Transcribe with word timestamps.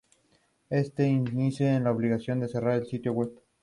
Este 0.71 1.07
incidente 1.07 1.79
la 1.83 1.91
obligó 1.91 2.15
a 2.15 2.47
cerrar 2.47 2.79
el 2.79 2.87
sitio 2.87 3.13
web. 3.13 3.39